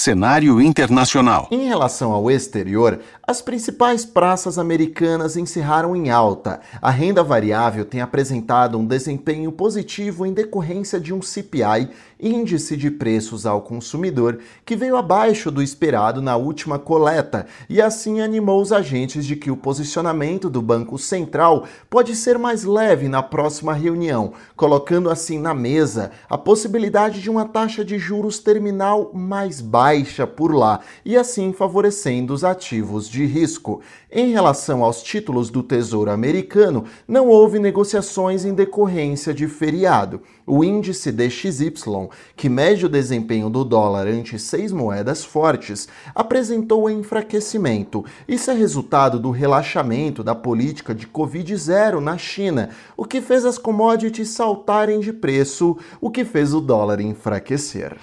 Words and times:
Cenário 0.00 0.60
internacional. 0.60 1.48
Em 1.50 1.66
relação 1.66 2.12
ao 2.12 2.30
exterior, 2.30 3.00
as 3.26 3.42
principais 3.42 4.04
praças 4.04 4.56
americanas 4.56 5.36
encerraram 5.36 5.96
em 5.96 6.08
alta. 6.08 6.60
A 6.80 6.88
renda 6.88 7.20
variável 7.20 7.84
tem 7.84 8.00
apresentado 8.00 8.78
um 8.78 8.86
desempenho 8.86 9.50
positivo 9.50 10.24
em 10.24 10.32
decorrência 10.32 11.00
de 11.00 11.12
um 11.12 11.20
CPI, 11.20 11.90
índice 12.20 12.76
de 12.76 12.92
preços 12.92 13.44
ao 13.44 13.60
consumidor, 13.60 14.38
que 14.64 14.76
veio 14.76 14.96
abaixo 14.96 15.50
do 15.50 15.60
esperado 15.60 16.22
na 16.22 16.36
última 16.36 16.78
coleta 16.78 17.46
e 17.68 17.82
assim 17.82 18.20
animou 18.20 18.62
os 18.62 18.70
agentes 18.70 19.26
de 19.26 19.34
que 19.34 19.50
o 19.50 19.56
posicionamento 19.56 20.48
do 20.48 20.62
Banco 20.62 20.96
Central 20.96 21.64
pode 21.90 22.14
ser 22.14 22.38
mais 22.38 22.62
leve 22.62 23.08
na 23.08 23.22
próxima 23.22 23.72
reunião, 23.74 24.32
colocando 24.54 25.10
assim 25.10 25.40
na 25.40 25.52
mesa 25.52 26.12
a 26.30 26.38
possibilidade 26.38 27.20
de 27.20 27.28
uma 27.28 27.46
taxa 27.46 27.84
de 27.84 27.98
juros 27.98 28.38
terminal 28.38 29.10
mais 29.12 29.60
baixa 29.60 29.87
por 30.26 30.54
lá 30.54 30.80
e 31.04 31.16
assim 31.16 31.52
favorecendo 31.52 32.34
os 32.34 32.44
ativos 32.44 33.08
de 33.08 33.24
risco. 33.24 33.80
Em 34.10 34.32
relação 34.32 34.82
aos 34.82 35.02
títulos 35.02 35.50
do 35.50 35.62
Tesouro 35.62 36.10
Americano, 36.10 36.84
não 37.06 37.28
houve 37.28 37.58
negociações 37.58 38.44
em 38.44 38.54
decorrência 38.54 39.34
de 39.34 39.46
feriado. 39.46 40.22
O 40.46 40.64
índice 40.64 41.12
DXY, 41.12 42.08
que 42.34 42.48
mede 42.48 42.86
o 42.86 42.88
desempenho 42.88 43.50
do 43.50 43.64
dólar 43.64 44.06
ante 44.06 44.38
seis 44.38 44.72
moedas 44.72 45.24
fortes, 45.24 45.88
apresentou 46.14 46.88
enfraquecimento. 46.88 48.04
Isso 48.26 48.50
é 48.50 48.54
resultado 48.54 49.18
do 49.18 49.30
relaxamento 49.30 50.24
da 50.24 50.34
política 50.34 50.94
de 50.94 51.06
Covid-0 51.06 52.00
na 52.00 52.16
China, 52.16 52.70
o 52.96 53.04
que 53.04 53.20
fez 53.20 53.44
as 53.44 53.58
commodities 53.58 54.30
saltarem 54.30 55.00
de 55.00 55.12
preço, 55.12 55.76
o 56.00 56.10
que 56.10 56.24
fez 56.24 56.54
o 56.54 56.60
dólar 56.60 57.00
enfraquecer. 57.00 57.96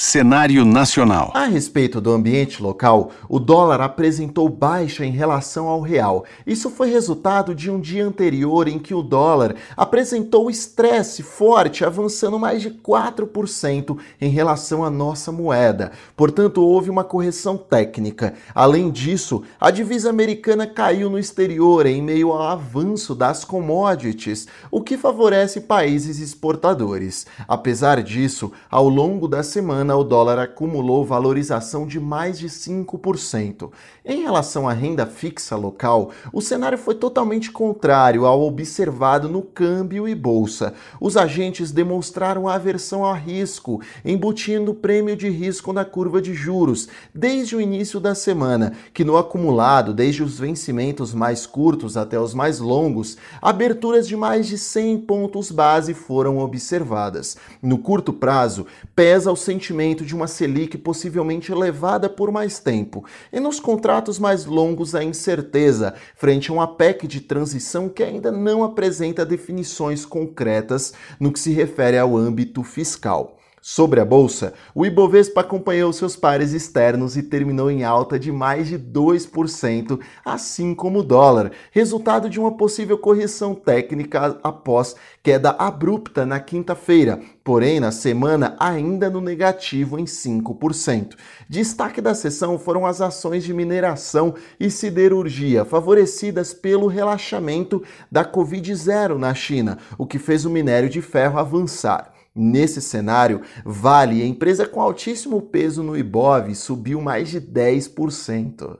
Cenário 0.00 0.64
nacional. 0.64 1.32
A 1.34 1.46
respeito 1.46 2.00
do 2.00 2.12
ambiente 2.12 2.62
local, 2.62 3.10
o 3.28 3.40
dólar 3.40 3.80
apresentou 3.80 4.48
baixa 4.48 5.04
em 5.04 5.10
relação 5.10 5.66
ao 5.66 5.80
real. 5.80 6.24
Isso 6.46 6.70
foi 6.70 6.88
resultado 6.88 7.52
de 7.52 7.68
um 7.68 7.80
dia 7.80 8.06
anterior 8.06 8.68
em 8.68 8.78
que 8.78 8.94
o 8.94 9.02
dólar 9.02 9.56
apresentou 9.76 10.48
estresse 10.48 11.24
forte, 11.24 11.84
avançando 11.84 12.38
mais 12.38 12.62
de 12.62 12.70
4% 12.70 13.98
em 14.20 14.30
relação 14.30 14.84
à 14.84 14.90
nossa 14.90 15.32
moeda. 15.32 15.90
Portanto, 16.16 16.62
houve 16.62 16.88
uma 16.88 17.02
correção 17.02 17.56
técnica. 17.56 18.34
Além 18.54 18.92
disso, 18.92 19.42
a 19.60 19.72
divisa 19.72 20.10
americana 20.10 20.64
caiu 20.64 21.10
no 21.10 21.18
exterior 21.18 21.86
em 21.86 22.00
meio 22.00 22.30
ao 22.30 22.42
avanço 22.42 23.16
das 23.16 23.44
commodities, 23.44 24.46
o 24.70 24.80
que 24.80 24.96
favorece 24.96 25.62
países 25.62 26.20
exportadores. 26.20 27.26
Apesar 27.48 28.00
disso, 28.00 28.52
ao 28.70 28.88
longo 28.88 29.26
da 29.26 29.42
semana, 29.42 29.87
semana, 29.88 29.96
o 29.96 30.04
dólar 30.04 30.38
acumulou 30.38 31.04
valorização 31.04 31.86
de 31.86 31.98
mais 31.98 32.38
de 32.38 32.48
5%. 32.48 33.70
Em 34.04 34.22
relação 34.22 34.68
à 34.68 34.72
renda 34.72 35.06
fixa 35.06 35.56
local, 35.56 36.10
o 36.32 36.40
cenário 36.40 36.76
foi 36.76 36.94
totalmente 36.94 37.50
contrário 37.50 38.26
ao 38.26 38.42
observado 38.42 39.28
no 39.28 39.42
câmbio 39.42 40.08
e 40.08 40.14
bolsa. 40.14 40.74
Os 41.00 41.16
agentes 41.16 41.70
demonstraram 41.70 42.48
aversão 42.48 43.04
ao 43.04 43.14
risco, 43.14 43.80
embutindo 44.04 44.74
prêmio 44.74 45.16
de 45.16 45.28
risco 45.28 45.72
na 45.72 45.84
curva 45.84 46.20
de 46.20 46.34
juros 46.34 46.88
desde 47.14 47.56
o 47.56 47.60
início 47.60 48.00
da 48.00 48.14
semana, 48.14 48.72
que 48.92 49.04
no 49.04 49.16
acumulado, 49.16 49.94
desde 49.94 50.22
os 50.22 50.38
vencimentos 50.38 51.14
mais 51.14 51.46
curtos 51.46 51.96
até 51.96 52.18
os 52.18 52.34
mais 52.34 52.58
longos, 52.58 53.16
aberturas 53.40 54.06
de 54.06 54.16
mais 54.16 54.46
de 54.46 54.58
100 54.58 54.98
pontos 55.00 55.50
base 55.50 55.94
foram 55.94 56.38
observadas. 56.38 57.36
No 57.62 57.78
curto 57.78 58.12
prazo, 58.12 58.66
pesa 58.94 59.30
o 59.30 59.36
sentimento 59.36 59.77
de 60.04 60.14
uma 60.14 60.26
Selic 60.26 60.76
possivelmente 60.76 61.52
elevada 61.52 62.08
por 62.08 62.32
mais 62.32 62.58
tempo, 62.58 63.04
e 63.32 63.38
nos 63.38 63.60
contratos 63.60 64.18
mais 64.18 64.44
longos 64.44 64.94
a 64.94 65.04
incerteza, 65.04 65.94
frente 66.16 66.50
a 66.50 66.54
uma 66.54 66.66
PEC 66.66 67.06
de 67.06 67.20
transição 67.20 67.88
que 67.88 68.02
ainda 68.02 68.32
não 68.32 68.64
apresenta 68.64 69.24
definições 69.24 70.04
concretas 70.04 70.92
no 71.20 71.32
que 71.32 71.38
se 71.38 71.52
refere 71.52 71.96
ao 71.96 72.16
âmbito 72.16 72.64
fiscal. 72.64 73.37
Sobre 73.70 74.00
a 74.00 74.04
bolsa, 74.04 74.54
o 74.74 74.86
Ibovespa 74.86 75.42
acompanhou 75.42 75.92
seus 75.92 76.16
pares 76.16 76.54
externos 76.54 77.18
e 77.18 77.22
terminou 77.22 77.70
em 77.70 77.84
alta 77.84 78.18
de 78.18 78.32
mais 78.32 78.68
de 78.68 78.78
2%, 78.78 80.00
assim 80.24 80.74
como 80.74 81.00
o 81.00 81.02
dólar, 81.02 81.52
resultado 81.70 82.30
de 82.30 82.40
uma 82.40 82.56
possível 82.56 82.96
correção 82.96 83.54
técnica 83.54 84.40
após 84.42 84.96
queda 85.22 85.50
abrupta 85.50 86.24
na 86.24 86.40
quinta-feira, 86.40 87.20
porém 87.44 87.78
na 87.78 87.92
semana 87.92 88.56
ainda 88.58 89.10
no 89.10 89.20
negativo 89.20 89.98
em 89.98 90.06
5%. 90.06 91.14
Destaque 91.46 92.00
da 92.00 92.14
sessão 92.14 92.58
foram 92.58 92.86
as 92.86 93.02
ações 93.02 93.44
de 93.44 93.52
mineração 93.52 94.34
e 94.58 94.70
siderurgia, 94.70 95.66
favorecidas 95.66 96.54
pelo 96.54 96.86
relaxamento 96.86 97.82
da 98.10 98.24
Covid-0 98.24 99.18
na 99.18 99.34
China, 99.34 99.76
o 99.98 100.06
que 100.06 100.18
fez 100.18 100.46
o 100.46 100.50
minério 100.50 100.88
de 100.88 101.02
ferro 101.02 101.38
avançar. 101.38 102.17
Nesse 102.40 102.80
cenário, 102.80 103.42
Vale, 103.64 104.24
empresa 104.24 104.64
com 104.64 104.80
altíssimo 104.80 105.42
peso 105.42 105.82
no 105.82 105.96
Ibov, 105.96 106.54
subiu 106.54 107.00
mais 107.00 107.28
de 107.28 107.40
10% 107.40 108.78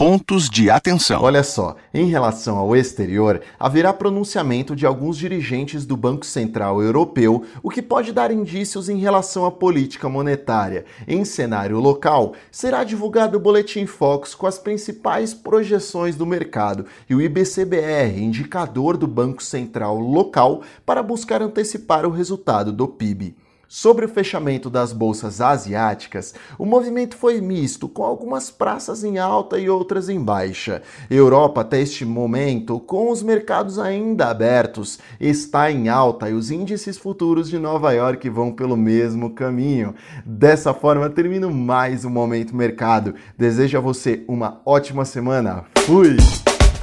pontos 0.00 0.48
de 0.48 0.70
atenção. 0.70 1.22
Olha 1.22 1.42
só, 1.42 1.76
em 1.92 2.06
relação 2.06 2.56
ao 2.56 2.74
exterior, 2.74 3.42
haverá 3.58 3.92
pronunciamento 3.92 4.74
de 4.74 4.86
alguns 4.86 5.18
dirigentes 5.18 5.84
do 5.84 5.94
Banco 5.94 6.24
Central 6.24 6.82
Europeu, 6.82 7.44
o 7.62 7.68
que 7.68 7.82
pode 7.82 8.10
dar 8.10 8.30
indícios 8.30 8.88
em 8.88 8.96
relação 8.96 9.44
à 9.44 9.50
política 9.50 10.08
monetária. 10.08 10.86
Em 11.06 11.22
cenário 11.22 11.78
local, 11.78 12.32
será 12.50 12.82
divulgado 12.82 13.36
o 13.36 13.40
Boletim 13.40 13.84
Focus 13.84 14.34
com 14.34 14.46
as 14.46 14.58
principais 14.58 15.34
projeções 15.34 16.16
do 16.16 16.24
mercado 16.24 16.86
e 17.06 17.14
o 17.14 17.20
IBCBR, 17.20 18.22
indicador 18.22 18.96
do 18.96 19.06
Banco 19.06 19.42
Central 19.42 19.98
local, 19.98 20.62
para 20.86 21.02
buscar 21.02 21.42
antecipar 21.42 22.06
o 22.06 22.10
resultado 22.10 22.72
do 22.72 22.88
PIB. 22.88 23.36
Sobre 23.72 24.04
o 24.04 24.08
fechamento 24.08 24.68
das 24.68 24.92
bolsas 24.92 25.40
asiáticas, 25.40 26.34
o 26.58 26.66
movimento 26.66 27.16
foi 27.16 27.40
misto, 27.40 27.88
com 27.88 28.02
algumas 28.02 28.50
praças 28.50 29.04
em 29.04 29.16
alta 29.16 29.60
e 29.60 29.70
outras 29.70 30.08
em 30.08 30.20
baixa. 30.20 30.82
Europa, 31.08 31.60
até 31.60 31.80
este 31.80 32.04
momento, 32.04 32.80
com 32.80 33.12
os 33.12 33.22
mercados 33.22 33.78
ainda 33.78 34.26
abertos, 34.26 34.98
está 35.20 35.70
em 35.70 35.88
alta 35.88 36.28
e 36.28 36.32
os 36.32 36.50
índices 36.50 36.98
futuros 36.98 37.48
de 37.48 37.60
Nova 37.60 37.92
York 37.92 38.28
vão 38.28 38.50
pelo 38.50 38.76
mesmo 38.76 39.30
caminho. 39.30 39.94
Dessa 40.26 40.74
forma, 40.74 41.08
termino 41.08 41.48
mais 41.48 42.04
um 42.04 42.10
Momento 42.10 42.56
Mercado. 42.56 43.14
Desejo 43.38 43.78
a 43.78 43.80
você 43.80 44.24
uma 44.26 44.60
ótima 44.66 45.04
semana. 45.04 45.64
Fui! 45.86 46.16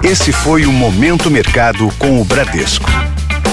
Esse 0.02 0.32
foi 0.32 0.64
o 0.64 0.72
Momento 0.72 1.30
Mercado 1.30 1.86
com 1.98 2.18
o 2.18 2.24
Bradesco 2.24 2.88